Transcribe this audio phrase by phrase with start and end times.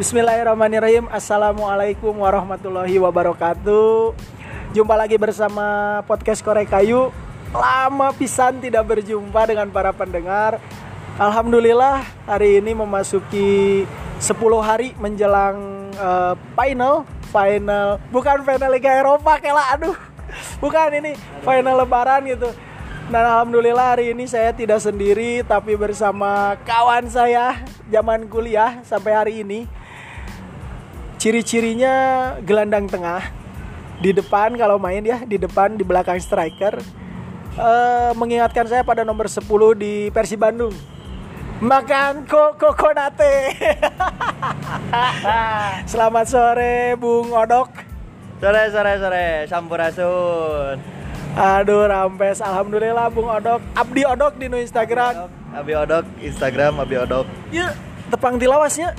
[0.00, 1.12] Bismillahirrahmanirrahim.
[1.12, 4.16] Assalamualaikum warahmatullahi wabarakatuh.
[4.72, 7.12] Jumpa lagi bersama podcast Korek Kayu.
[7.52, 10.56] Lama pisan tidak berjumpa dengan para pendengar.
[11.20, 13.84] Alhamdulillah hari ini memasuki
[14.16, 20.00] 10 hari menjelang uh, final Final Bukan final Liga Eropa kela aduh.
[20.64, 21.12] Bukan ini
[21.44, 22.48] final lebaran gitu.
[23.12, 27.60] Dan alhamdulillah hari ini saya tidak sendiri tapi bersama kawan saya
[27.92, 29.68] zaman kuliah sampai hari ini.
[31.20, 31.92] Ciri-cirinya
[32.40, 33.20] gelandang tengah.
[34.00, 36.80] Di depan kalau main ya, di depan di belakang striker.
[37.60, 39.44] Uh, mengingatkan saya pada nomor 10
[39.76, 40.72] di Persib Bandung.
[41.60, 43.52] Makan kok kokonate.
[45.92, 47.68] Selamat sore Bung Odok.
[48.40, 50.80] Sore sore sore, Sampurasun.
[51.36, 55.28] Aduh Rampes, alhamdulillah Bung Odok, Abdi Odok di no Instagram.
[55.52, 57.28] Abdi Odok, Instagram Abdi Odok.
[57.52, 57.76] Iya,
[58.08, 58.96] tepang tilawasnya.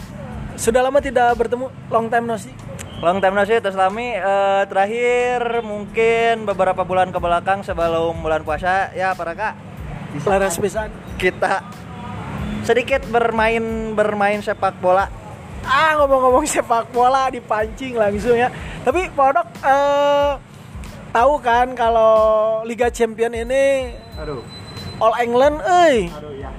[0.61, 2.53] Sudah lama tidak bertemu, long time no see.
[3.01, 8.45] Long time no see, terus lami uh, terakhir mungkin beberapa bulan ke belakang sebelum bulan
[8.45, 9.57] puasa ya para kak.
[10.21, 10.93] Laras pisan.
[11.17, 11.65] Kita
[12.61, 15.09] sedikit bermain bermain sepak bola.
[15.65, 18.53] Ah ngomong-ngomong sepak bola dipancing langsung ya.
[18.85, 20.37] Tapi Pak Odok uh,
[21.09, 22.13] tahu kan kalau
[22.69, 24.45] Liga Champion ini aduh
[25.01, 26.49] All England eh ya.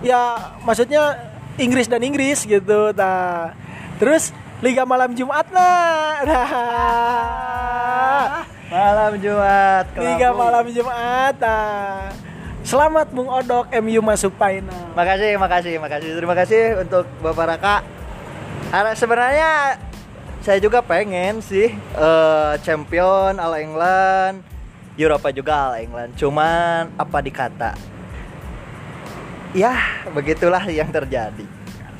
[0.00, 0.22] ya
[0.64, 1.29] maksudnya
[1.60, 3.52] Inggris dan Inggris gitu ta
[4.00, 6.48] terus Liga malam Jumat nah, nah.
[8.74, 12.10] malam Jumat Liga malam Jumat nah.
[12.60, 14.92] Selamat Bung Odok MU masuk final.
[14.92, 16.12] Makasih, makasih, makasih.
[16.12, 17.80] Terima kasih untuk Bapak Raka.
[18.94, 19.80] Sebenarnya
[20.40, 21.68] saya juga pengen sih
[22.00, 24.40] uh, champion All England
[24.96, 27.76] Eropa juga All England cuman apa dikata
[29.56, 31.44] ya begitulah yang terjadi.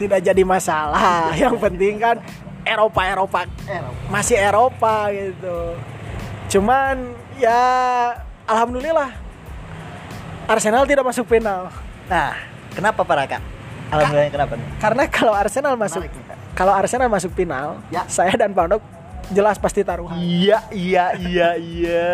[0.01, 1.29] Tidak jadi masalah.
[1.43, 2.17] Yang penting kan
[2.65, 3.45] Eropa Eropa.
[4.09, 5.77] Masih Eropa gitu.
[6.57, 7.61] Cuman ya
[8.49, 9.13] alhamdulillah
[10.49, 11.69] Arsenal tidak masuk final.
[12.09, 12.33] Nah
[12.73, 13.43] kenapa para kak
[13.93, 16.07] alhamdulillah kenapa karena kalau Arsenal masuk
[16.55, 18.05] kalau Arsenal masuk final, ya.
[18.11, 18.83] saya dan Pak
[19.31, 20.19] jelas pasti taruhan.
[20.19, 22.11] Iya, iya, iya, iya.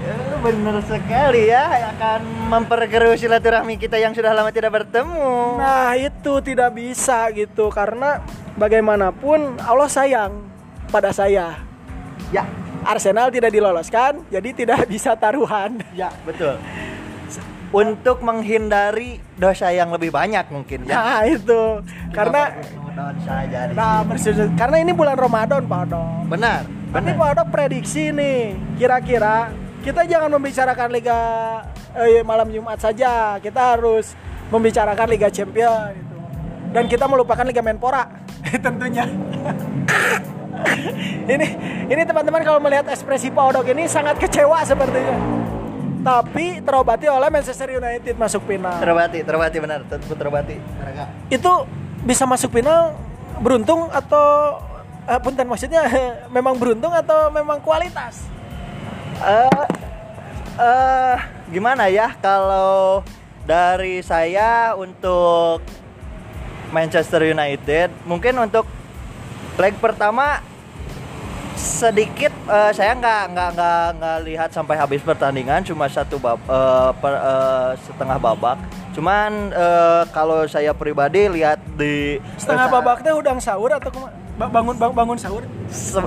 [0.00, 5.60] Ya, bener sekali ya akan memperkeruh silaturahmi kita yang sudah lama tidak bertemu.
[5.60, 8.24] Nah itu tidak bisa gitu karena
[8.56, 10.40] bagaimanapun Allah sayang
[10.88, 11.60] pada saya.
[12.32, 12.48] Ya.
[12.80, 15.84] Arsenal tidak diloloskan, jadi tidak bisa taruhan.
[15.92, 16.56] Ya betul
[17.70, 20.94] untuk menghindari dosa yang lebih banyak mungkin ya.
[20.98, 21.62] Nah, itu.
[22.10, 22.50] Karena
[23.72, 24.52] Nah, bersujud.
[24.60, 25.94] Karena ini bulan Ramadan, Pak.
[26.28, 26.68] Benar.
[26.90, 31.18] Tapi Pak prediksi nih, kira-kira kita jangan membicarakan Liga
[31.96, 33.40] eh, malam Jumat saja.
[33.40, 34.12] Kita harus
[34.52, 36.16] membicarakan Liga Champion gitu.
[36.70, 38.04] Dan kita melupakan Liga Menpora
[38.64, 39.08] tentunya.
[41.32, 41.46] ini
[41.88, 45.16] ini teman-teman kalau melihat ekspresi Pak Odok ini sangat kecewa sepertinya
[46.00, 48.80] tapi terobati oleh Manchester United masuk final.
[48.80, 50.56] Terobati, terobati benar, terobati.
[51.28, 51.68] Itu
[52.08, 52.96] bisa masuk final
[53.40, 54.60] beruntung atau
[55.04, 55.84] uh, punten maksudnya
[56.36, 58.39] memang beruntung atau memang kualitas?
[59.20, 59.64] Uh,
[60.56, 61.16] uh,
[61.52, 63.04] gimana ya kalau
[63.44, 65.64] dari saya untuk
[66.70, 68.64] Manchester United mungkin untuk
[69.58, 70.40] leg pertama
[71.60, 76.96] sedikit uh, saya nggak nggak nggak nggak lihat sampai habis pertandingan cuma satu bab uh,
[76.96, 78.56] per, uh, setengah babak.
[78.96, 83.92] Cuman uh, kalau saya pribadi lihat di setengah uh, babak teh udang sahur atau
[84.48, 85.44] bangun bang, bangun sahur.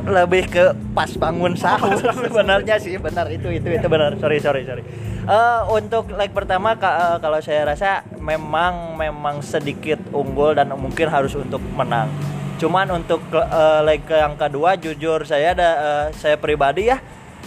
[0.10, 0.66] Lebih ke
[0.98, 1.94] pas bangun sahur.
[2.02, 4.18] Sebenarnya sih benar itu itu itu benar.
[4.18, 4.82] Sorry sorry sorry.
[5.24, 11.38] Uh, untuk leg pertama uh, kalau saya rasa memang memang sedikit unggul dan mungkin harus
[11.38, 12.10] untuk menang.
[12.58, 16.98] Cuman untuk uh, leg yang kedua jujur saya ada uh, saya pribadi ya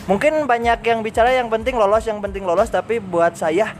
[0.06, 2.70] mungkin banyak yang bicara yang penting lolos yang penting lolos.
[2.70, 3.74] Tapi buat saya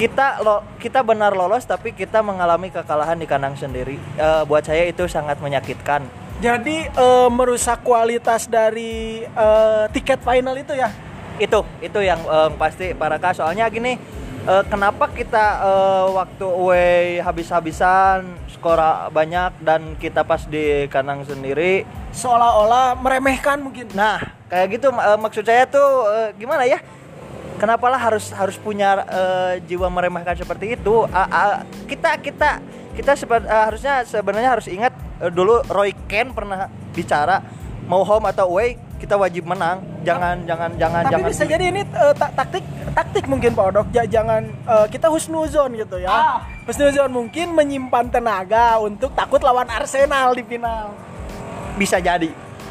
[0.00, 4.00] kita lo kita benar lolos tapi kita mengalami kekalahan di kandang sendiri.
[4.16, 6.08] Uh, buat saya itu sangat menyakitkan.
[6.40, 10.88] Jadi uh, merusak kualitas dari uh, tiket final itu ya?
[11.36, 14.00] Itu itu yang uh, pasti para kak soalnya gini
[14.48, 18.80] uh, kenapa kita uh, waktu away habis-habisan skor
[19.12, 21.84] banyak dan kita pas di kandang sendiri?
[22.16, 23.92] Seolah-olah meremehkan mungkin.
[23.92, 24.16] Nah,
[24.48, 26.80] kayak gitu uh, maksud saya tuh uh, gimana ya?
[27.60, 31.04] Kenapalah harus harus punya uh, jiwa meremehkan seperti itu?
[31.04, 32.56] Uh, uh, kita kita
[32.96, 37.44] kita seba, uh, harusnya sebenarnya harus ingat uh, dulu Roy Ken pernah bicara
[37.84, 39.84] mau home atau away kita wajib menang.
[40.04, 43.86] Jangan jangan jangan Tapi jangan bisa jadi ini eh, ta- taktik taktik mungkin Pak Odok.
[43.92, 46.08] Ja- jangan eh, kita husnuzon gitu ya.
[46.08, 46.38] Ah.
[46.68, 50.92] Husnuzon mungkin menyimpan tenaga untuk takut lawan Arsenal di final.
[51.80, 52.28] bisa jadi.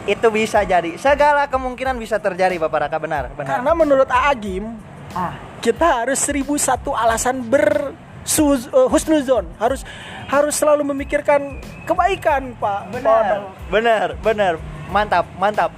[0.09, 0.97] Itu bisa jadi.
[0.97, 3.49] Segala kemungkinan bisa terjadi Bapak Raka benar, benar.
[3.55, 4.73] Karena menurut Aagim
[5.09, 9.81] Ah, kita harus seribu satu alasan ber eh, husnuzon harus
[10.25, 13.41] harus selalu memikirkan kebaikan Pak Pak Odok.
[13.69, 14.53] benar, benar.
[14.87, 15.73] Mantap, mantap.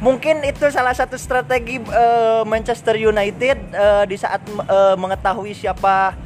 [0.00, 6.16] Mungkin itu salah satu strategi eh, Manchester United eh, di saat eh, mengetahui siapa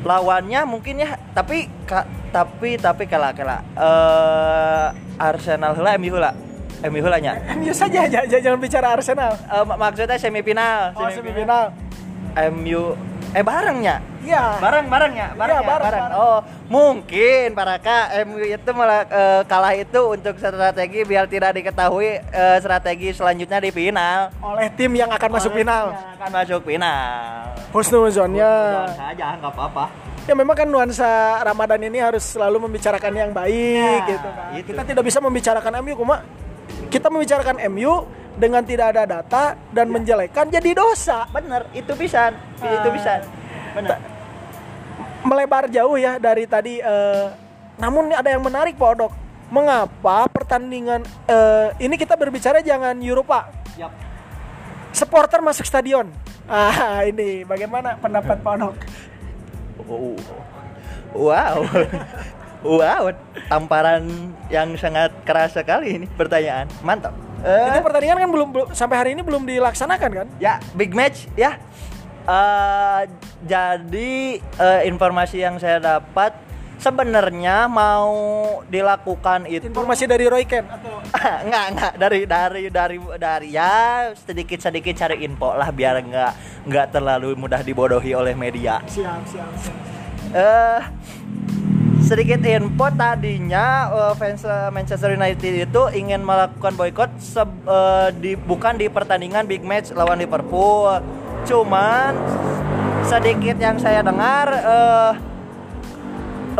[0.00, 4.86] lawannya mungkin ya tapi ka- tapi tapi kalah kalah eh
[5.18, 6.32] Arsenal heula MU heula
[6.82, 9.36] MU heula nya MU saja j- jangan bicara Arsenal.
[9.62, 11.76] Mak- maksudnya semifinal Oh, semifinal.
[12.50, 12.96] MU
[13.30, 14.58] eh barengnya Iya.
[14.58, 15.68] bareng barengnya bareng, Iya, ya?
[15.68, 16.02] bareng, bareng.
[16.02, 16.18] bareng.
[16.18, 16.38] oh
[16.68, 22.56] mungkin para kak MU itu malah eh, kalah itu untuk strategi biar tidak diketahui eh,
[22.58, 25.90] strategi selanjutnya di final Oleh tim yang akan masuk final.
[25.90, 27.10] Olehnya akan masuk final
[27.70, 28.50] Husnuzonnya.
[28.50, 29.84] Jangan saja nggak apa-apa
[30.22, 31.10] Ya memang kan nuansa
[31.40, 34.48] Ramadan ini harus selalu membicarakan yang baik Ya, gitu kan.
[34.52, 34.68] itu.
[34.68, 36.22] Kita tidak bisa membicarakan MU cuma
[36.90, 38.04] kita membicarakan MU
[38.36, 41.26] dengan tidak ada data dan menjelekkan jadi dosa.
[41.30, 42.92] bener itu bisa itu Ah.
[42.92, 43.12] bisa
[43.74, 43.98] bener
[45.20, 47.26] Melebar jauh ya dari tadi eh,
[47.76, 49.12] namun ada yang menarik Pak Odok.
[49.50, 53.52] Mengapa pertandingan eh, ini kita berbicara jangan Eropa.
[53.76, 53.92] Yap.
[54.96, 56.08] Supporter masuk stadion.
[56.48, 58.74] Ah, ini bagaimana pendapat Pak Odok?
[59.84, 60.16] Oh.
[61.12, 61.68] Wow.
[62.60, 63.16] Wow,
[63.48, 64.04] tamparan
[64.52, 66.68] yang sangat keras sekali ini pertanyaan.
[66.84, 67.16] Mantap.
[67.40, 70.28] Eh, Itu pertandingan kan belum, belum sampai hari ini belum dilaksanakan kan?
[70.36, 71.56] ya, big match ya.
[72.28, 73.02] Eh,
[73.48, 74.12] jadi
[74.44, 76.36] eh, informasi yang saya dapat
[76.80, 78.12] sebenarnya mau
[78.68, 81.00] dilakukan itu Informasi dari Roy Ken atau
[81.44, 86.32] enggak enggak dari dari dari dari ya sedikit sedikit cari info lah biar enggak
[86.64, 88.80] enggak terlalu mudah dibodohi oleh media.
[88.88, 89.48] siap siap.
[89.60, 89.76] siap.
[90.36, 90.80] eh
[92.00, 98.80] sedikit info tadinya eh, fans eh, Manchester United itu ingin melakukan boykot eh, di bukan
[98.80, 101.00] di pertandingan big match lawan Liverpool.
[101.46, 102.12] Cuman
[103.08, 105.12] sedikit yang saya dengar eh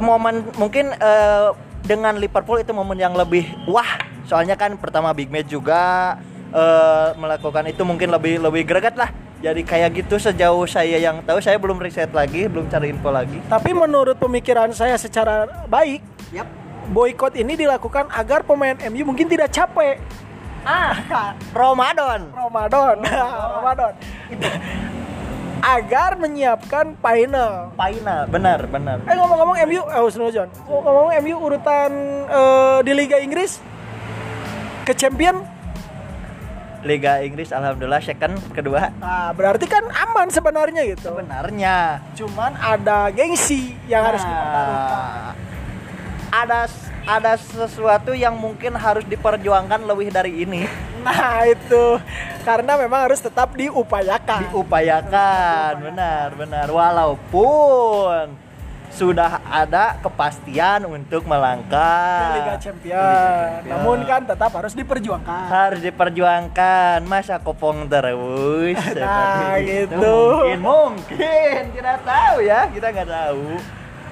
[0.00, 1.48] momen mungkin eh,
[1.84, 3.98] dengan Liverpool itu momen yang lebih wah.
[4.28, 6.14] Soalnya kan pertama big match juga
[6.54, 9.10] eh, melakukan itu mungkin lebih lebih greget lah.
[9.40, 13.40] Jadi kayak gitu sejauh saya yang tahu saya belum riset lagi, belum cari info lagi.
[13.48, 16.44] Tapi menurut pemikiran saya secara baik, Yap.
[16.92, 19.96] boykot ini dilakukan agar pemain MU mungkin tidak capek.
[20.60, 20.92] Ah,
[21.56, 22.28] Ramadan.
[22.30, 22.96] Ramadan,
[23.56, 23.92] Ramadan.
[25.60, 27.72] agar menyiapkan final.
[27.76, 28.96] Final, benar, benar.
[29.04, 30.48] Eh ngomong-ngomong MU, eh Husnuzon.
[30.64, 31.90] Ngomong-ngomong MU urutan
[32.28, 33.60] eh, di Liga Inggris
[34.84, 35.44] ke champion,
[36.80, 38.88] Liga Inggris alhamdulillah second kedua.
[38.96, 41.12] nah, berarti kan aman sebenarnya gitu.
[41.12, 45.00] Sebenarnya Cuman ada gengsi yang harus kita taruhkan.
[45.00, 45.32] Nah,
[46.30, 46.60] ada
[47.04, 50.64] ada sesuatu yang mungkin harus diperjuangkan lebih dari ini.
[51.00, 51.96] Nah itu
[52.44, 54.52] karena memang harus tetap diupayakan.
[54.52, 56.66] Diupayakan, benar, benar.
[56.68, 58.49] Walaupun
[58.90, 63.62] sudah ada kepastian untuk Ke melangkah Liga Champion.
[63.64, 65.46] Namun kan tetap harus diperjuangkan.
[65.46, 69.94] harus diperjuangkan masa kopong terus Nah, seperti itu.
[69.94, 70.14] gitu.
[70.56, 73.44] mungkin mungkin tidak tahu ya kita nggak tahu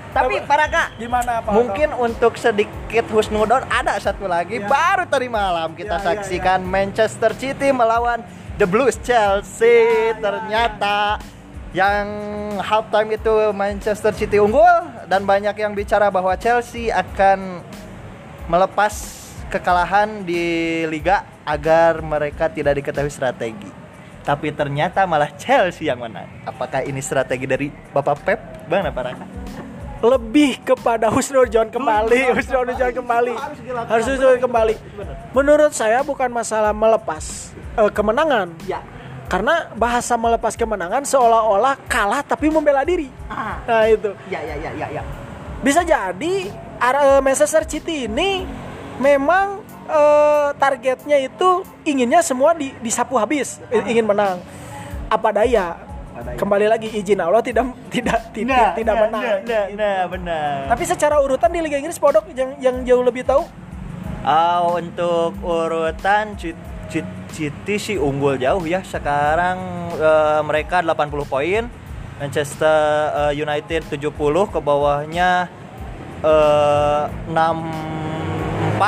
[0.09, 1.53] tapi para kak Gimana Pak?
[1.53, 4.65] mungkin untuk sedikit husnudon ada satu lagi Ya.
[4.65, 8.25] baru tadi malam kita Ya, ya, saksikan Manchester City melawan
[8.57, 10.97] The Blues Chelsea Ya, ya, ternyata
[11.77, 12.07] yang
[12.65, 17.61] halftime itu Manchester City unggul dan banyak yang bicara bahwa Chelsea akan
[18.49, 18.95] melepas
[19.53, 23.69] kekalahan di liga agar mereka tidak diketahui strategi.
[24.25, 26.29] Tapi ternyata malah Chelsea yang menang.
[26.45, 28.41] Apakah ini strategi dari Bapak Pep?
[28.69, 29.27] Bang apa Raka?
[29.99, 33.35] lebih kepada Husnuzon kembali, Husnuzon kembali.
[33.35, 33.91] harus dilakukan.
[33.91, 34.75] Harus Husnuzon kembali.
[35.35, 38.55] Menurut saya bukan masalah melepas eh, kemenangan.
[38.71, 38.79] Ya.
[39.29, 43.13] Karena bahasa melepas kemenangan seolah-olah kalah tapi membela diri.
[43.29, 43.61] Ah.
[43.63, 45.03] Nah itu Ya ya ya ya ya.
[45.59, 46.35] bisa jadi
[46.79, 48.49] eh, Manchester City ini
[48.97, 51.49] memang eh, targetnya itu
[51.85, 54.41] inginnya semua di, disapu habis, i- ingin menang.
[55.09, 55.77] Apa daya?
[56.17, 56.37] Apa daya?
[56.37, 59.23] Kembali lagi izin Allah tidak tidak tidak tidak menang.
[59.23, 60.53] Nah, nah, nah, benar.
[60.69, 63.45] Tapi secara urutan di Liga Inggris Podok yang yang jauh lebih tahu
[64.19, 66.33] Ah, untuk urutan
[67.29, 68.81] City sih unggul jauh ya.
[68.81, 69.59] Sekarang
[69.95, 71.65] eh, mereka 80 poin.
[72.19, 72.81] Manchester
[73.31, 74.11] eh, United 70
[74.49, 75.47] ke bawahnya
[76.19, 78.83] eh 64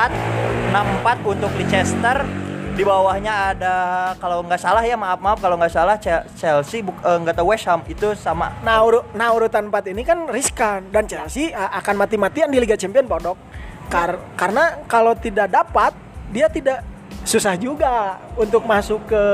[0.71, 2.27] 64 untuk Leicester
[2.71, 3.75] di bawahnya ada
[4.17, 5.95] kalau nggak salah ya maaf maaf kalau nggak salah
[6.35, 10.27] Chelsea eh, nggak tahu West Ham itu sama Nah, uru- nah urutan 4 ini kan
[10.27, 13.39] riskan dan Chelsea akan mati-matian di Liga Champion Podok.
[13.87, 15.91] Kar- karena kalau tidak dapat,
[16.31, 16.83] dia tidak
[17.31, 19.25] susah juga untuk masuk ke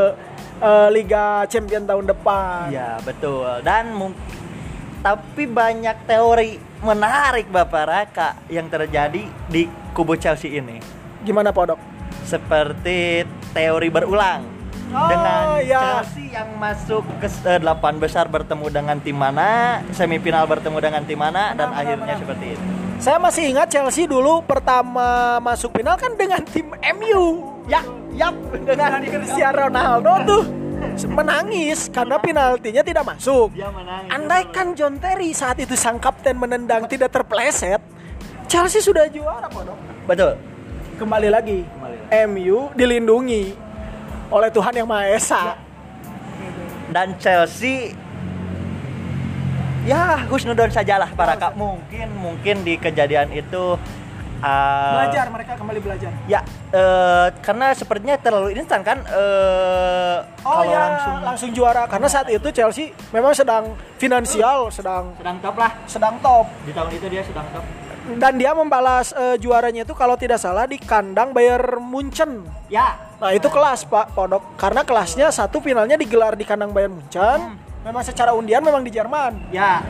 [0.59, 2.69] eh, Liga Champion tahun depan.
[2.69, 3.89] Iya betul dan
[5.01, 9.63] tapi banyak teori menarik Bapak Raka yang terjadi di
[9.93, 10.77] kubu Chelsea ini
[11.23, 11.81] Gimana Podok?
[12.23, 14.43] seperti teori berulang
[14.87, 15.99] Oh, dengan ya.
[15.99, 21.03] Chelsea yang masuk ke s- eh, delapan besar bertemu dengan tim mana semifinal bertemu dengan
[21.03, 26.15] tim mana dan akhirnya seperti itu Saya masih ingat Chelsea dulu pertama masuk final kan
[26.15, 27.56] dengan tim MU.
[27.67, 27.83] Ya,
[28.15, 30.43] yap, dengan Cristiano Ronaldo tuh
[31.11, 33.51] menangis karena penaltinya tidak masuk.
[33.59, 37.83] dia menangis Andaikan John Terry saat itu sang kapten menendang tidak terpleset,
[38.47, 39.75] Chelsea sudah juara, Podok.
[40.07, 40.39] betul
[40.97, 41.97] Kembali lagi, Kembali
[42.31, 43.45] MU dilindungi
[44.31, 45.43] oleh Tuhan Yang Maha Esa.
[46.87, 47.93] dan Chelsea
[49.87, 53.75] ya husnudon sajalah para kak mungkin mungkin di kejadian itu
[54.41, 56.11] uh, Belajar mereka kembali belajar.
[56.27, 56.41] ya
[56.73, 62.29] eh, karena sepertinya terlalu instan kan eh, Oh kalau ya, langsung langsung juara karena saat
[62.29, 66.47] itu Chelsea memang sedang finansial, sedang sedang top lah sedang top.
[66.63, 67.67] di tahun itu dia sedang top
[68.07, 72.47] Dan dia membalas eh, juaranya itu kalau tidak salah di kandang Bayern Munchen.
[72.71, 77.59] ya Nah itu kelas Pak Podok karena kelasnya satu finalnya digelar di kandang Bayern Munchen.
[77.83, 79.51] Memang secara undian memang di Jerman.
[79.51, 79.83] ya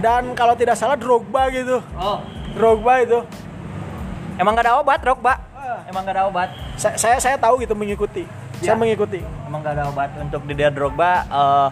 [0.00, 1.84] Dan kalau tidak salah Drogba gitu.
[2.00, 2.24] oh
[2.56, 3.20] Drogba itu.
[4.42, 5.78] Emang gak ada obat Drogba Ah.
[5.86, 8.26] emang gak ada obat Saya saya, saya tahu gitu mengikuti.
[8.58, 8.74] Saya Ya.
[8.74, 9.22] mengikuti.
[9.44, 11.68] emang gak ada obat untuk Didier Drogba eh,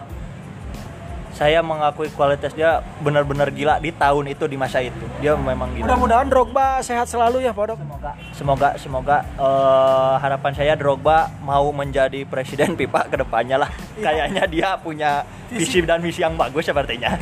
[1.31, 5.83] saya mengakui kualitas dia benar-benar gila di tahun itu di masa itu dia memang gila
[5.85, 7.79] Mudah-mudahan Drogba sehat selalu ya Podok.
[7.79, 14.43] semoga semoga semoga eh, harapan saya Drogba mau menjadi presiden pipa ke depannya lah kayaknya
[14.45, 17.15] dia punya visi dan misi yang bagus sepertinya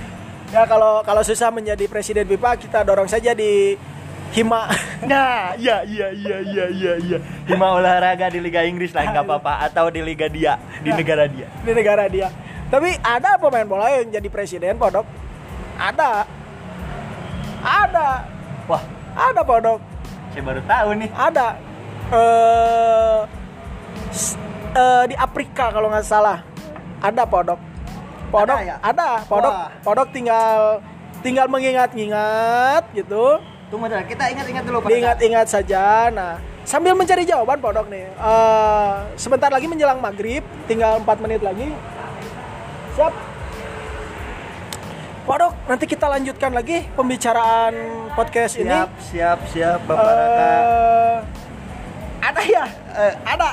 [0.50, 3.78] Ya kalau kalau susah menjadi presiden FIFA kita dorong saja di
[4.30, 4.70] Hima.
[5.02, 9.66] nah iya iya iya iya iya iya lima olahraga di Liga Inggris lah nggak apa-apa
[9.66, 12.30] atau di Liga dia di negara dia di negara dia.
[12.70, 15.02] Tapi ada pemain bola yang jadi presiden Podok?
[15.76, 16.22] Ada.
[17.60, 18.08] Ada.
[18.66, 19.82] wah Ada Podok.
[20.30, 21.48] saya baru tahu nih Ada.
[22.10, 23.20] Eh
[24.10, 24.38] s-
[24.72, 26.46] eh, di Afrika kalau nggak salah.
[27.00, 27.58] Ada Podok.
[28.30, 28.76] Podok Ada ya?
[28.80, 29.10] ada.
[29.26, 29.70] Podok Wah.
[29.82, 30.86] Podok tinggal
[31.20, 33.42] tinggal mengingat-ingat gitu.
[33.70, 34.90] Tunggu bentar kita ingat-ingat dulu Pak.
[34.90, 35.84] Diingat-ingat saja.
[36.10, 36.34] Nah,
[36.64, 38.10] sambil mencari jawaban Podok nih.
[38.10, 41.70] eh, sebentar lagi menjelang maghrib, tinggal 4 menit lagi.
[42.92, 43.14] Siap.
[45.24, 47.74] Podok, nanti kita lanjutkan lagi pembicaraan
[48.12, 48.66] podcast ini.
[48.68, 51.18] siap siap siap Bapak Raka Eh,
[52.20, 52.66] ada ya?
[52.98, 53.50] Eh, ada.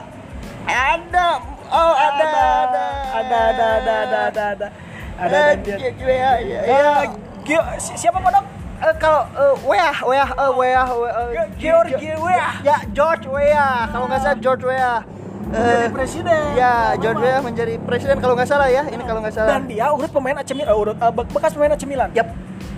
[0.66, 1.26] Ada.
[1.66, 2.24] Oh, ada.
[2.24, 2.86] Ada.
[3.12, 4.68] Ada, ada, ada, ada, ada, ada.
[5.16, 5.76] Ada, Eh, ada.
[5.76, 6.60] Gi- Gi- ya, ya, ya.
[6.64, 7.06] Eh,
[7.44, 8.55] Gio- si- siapa Podok?
[8.76, 12.52] Eh, kalau eh, Weah, Weah, eh, Weah, Weah, eh, George Weah.
[12.60, 13.88] Ya, George Weah.
[13.88, 15.00] Kalau nggak salah George Weah.
[15.46, 16.42] Menjadi presiden.
[16.58, 18.82] ya, George Weah menjadi presiden kalau nggak salah ya.
[18.84, 19.48] Ini kalau nggak salah.
[19.52, 22.10] Dan dia urut pemain AC Milan, urut eh, be- bekas pemain AC Milan.
[22.12, 22.28] Yap,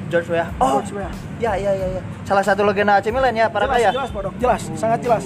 [0.07, 0.49] George Weah.
[0.59, 1.13] Oh, George Weah.
[1.41, 2.03] ya, ya, ya, ya.
[2.23, 3.91] Salah satu legenda AC Milan ya, para jelas, kaya.
[3.91, 4.33] jelas, Podok.
[4.37, 5.25] Jelas, sangat jelas.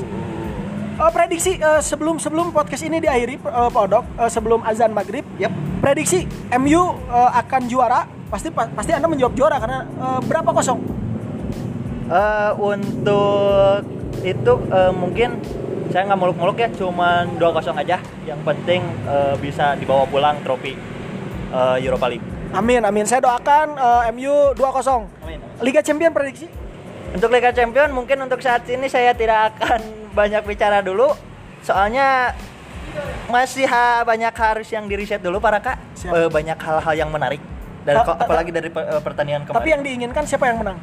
[0.92, 5.50] Eh, prediksi eh, sebelum sebelum podcast ini diakhiri, eh, Podok, eh, sebelum azan maghrib, Yap.
[5.80, 8.04] prediksi MU eh, akan juara.
[8.28, 10.78] Pasti pa- pasti anda menjawab juara karena eh, berapa kosong?
[12.06, 13.82] Eh, untuk
[14.20, 15.40] itu eh, mungkin
[15.88, 17.96] saya nggak muluk-muluk ya, cuman 2-0 aja.
[18.22, 20.76] Yang penting eh, bisa dibawa pulang trofi
[21.50, 22.24] eh, Europa League.
[22.52, 23.08] Amin, amin.
[23.08, 24.60] Saya doakan eh, MU 2-0.
[25.24, 25.40] Amin.
[25.64, 26.46] Liga Champion prediksi?
[27.12, 29.80] Untuk Liga Champion mungkin untuk saat ini saya tidak akan
[30.12, 31.12] banyak bicara dulu
[31.60, 32.36] soalnya
[33.26, 35.80] masih ha- banyak harus yang diriset dulu para kak.
[36.02, 37.40] Eh, banyak hal-hal yang menarik
[37.82, 40.76] dan Ta- apalagi dari pe- eh, pertandingan kemarin Tapi yang diinginkan siapa yang menang?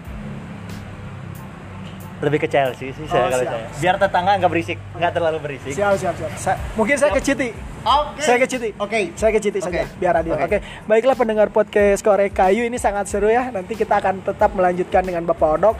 [2.20, 3.54] lebih ke Chelsea sih saya Oh, kalau siap.
[3.56, 6.32] saya biar tetangga nggak berisik nggak terlalu berisik Siap, siap, siap.
[6.36, 7.56] Sa- mungkin saya ke Citi.
[7.80, 8.20] Oke.
[8.20, 8.70] Saya ke Citi.
[8.76, 9.00] Oke.
[9.16, 9.72] Saya ke Citi Oke.
[9.72, 10.36] saja, biar adil.
[10.36, 10.44] Oke.
[10.44, 10.58] Oke.
[10.84, 13.48] Baiklah pendengar podcast Korek Kayu ini sangat seru ya.
[13.48, 15.76] Nanti kita akan tetap melanjutkan dengan Bapak Odok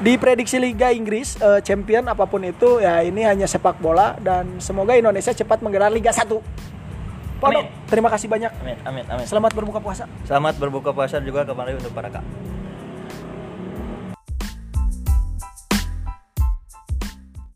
[0.00, 4.56] di prediksi Liga Inggris eh, champion apa pun itu ya ini hanya sepak bola dan
[4.56, 6.24] semoga Indonesia cepat menggelar Liga 1.
[7.40, 7.88] Pak Odok, Amin.
[7.88, 8.52] terima kasih banyak.
[8.60, 10.04] amin amin amin Selamat berbuka puasa.
[10.24, 12.24] selamat berbuka puasa juga kembali untuk para kak